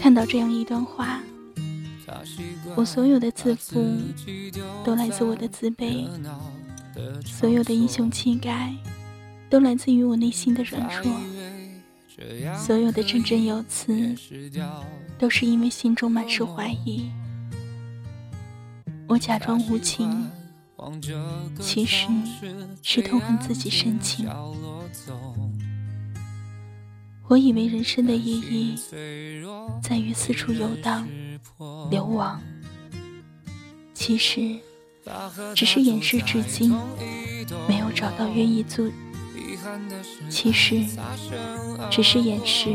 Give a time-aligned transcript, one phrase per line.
[0.00, 1.20] 看到这样一段话：
[2.76, 3.84] 我所有的自负，
[4.84, 6.08] 都来自我的自卑；
[7.24, 8.74] 所有的英雄气概，
[9.50, 11.12] 都来自于我内心的软弱；
[12.56, 14.14] 所有的振振有词，
[15.18, 17.10] 都是因为心中满是怀疑。
[19.06, 20.28] 我假装无情，
[21.58, 22.06] 其实
[22.82, 24.28] 是痛恨自己深情。
[27.28, 28.74] 我以为人生的意义
[29.82, 31.06] 在于四处游荡、
[31.90, 32.40] 流亡，
[33.92, 34.58] 其实
[35.54, 36.74] 只是掩饰至今
[37.68, 38.86] 没有找到愿意做。
[40.30, 40.82] 其实
[41.90, 42.74] 只是掩饰，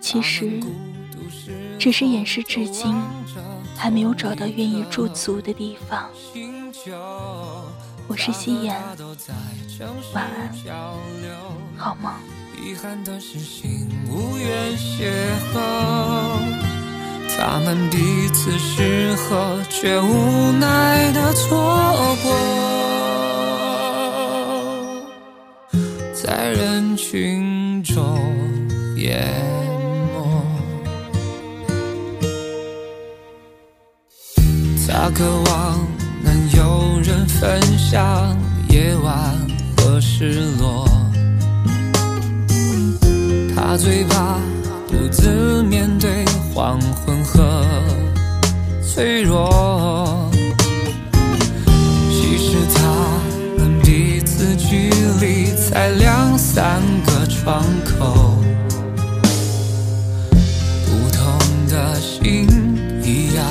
[0.00, 0.60] 其实
[1.78, 2.92] 只是掩饰至今
[3.76, 6.10] 还没有找到愿意驻足的地方。
[8.08, 8.74] 我是夕颜，
[10.12, 10.52] 晚安，
[11.76, 12.12] 好梦？
[12.64, 15.04] 遗憾的是，心无缘邂
[15.52, 15.58] 逅，
[17.36, 17.98] 他们彼
[18.28, 22.32] 此适合，却无奈的错过，
[26.14, 28.18] 在人群中
[28.96, 29.28] 淹
[30.14, 30.42] 没。
[34.88, 35.86] 他渴望
[36.22, 38.34] 能有人分享
[38.70, 39.36] 夜晚
[39.76, 40.88] 和失落。
[43.74, 44.38] 他最怕
[44.86, 47.60] 独自面对黄昏和
[48.80, 50.30] 脆弱。
[52.08, 52.84] 其实他
[53.58, 58.38] 们彼此距离才两三个窗口，
[60.86, 61.36] 不同
[61.68, 62.46] 的心
[63.02, 63.44] 一样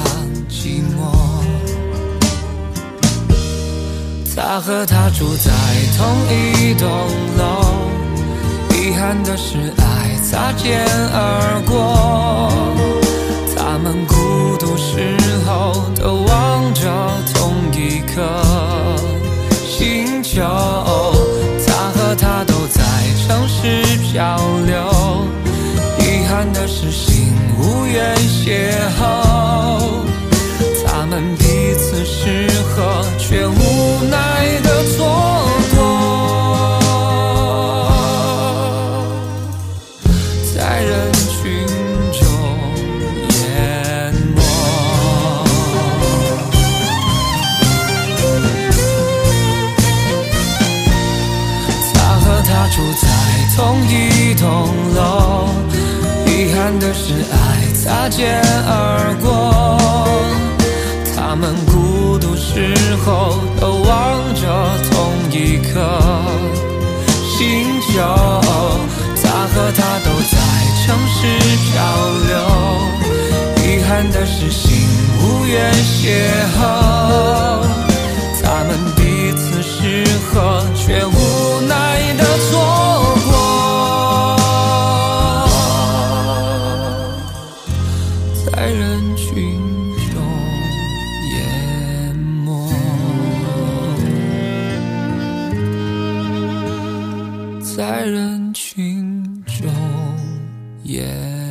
[0.50, 1.12] 寂寞。
[4.34, 5.52] 他和她住在
[5.98, 6.88] 同一栋
[7.38, 7.63] 楼，
[9.04, 10.04] 遗憾的是爱。
[10.24, 10.80] 擦肩
[11.12, 12.93] 而过，
[52.84, 53.08] 不在
[53.56, 55.48] 同一栋楼，
[56.28, 57.36] 遗憾的是爱
[57.74, 59.78] 擦肩而过。
[61.16, 64.42] 他们孤独时候都望着
[64.92, 65.72] 同一颗
[67.26, 67.94] 星球。
[69.24, 70.36] 他和她都在
[70.84, 71.16] 城市
[71.72, 71.72] 漂
[72.28, 72.32] 流，
[73.64, 74.68] 遗憾的是心
[75.22, 76.04] 无缘邂
[76.60, 76.62] 逅。
[78.44, 81.23] 他们彼此适合，却无。
[88.76, 89.36] 人群
[90.12, 90.22] 中
[91.32, 92.70] 淹没。
[97.76, 99.72] 在人群中
[100.86, 101.43] 淹